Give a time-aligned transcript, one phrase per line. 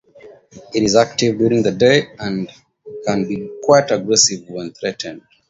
[0.73, 2.49] It is active during the day and
[3.05, 5.21] can be quite aggressive when threatened.